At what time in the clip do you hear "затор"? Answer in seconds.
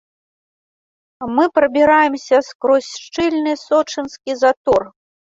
4.43-4.81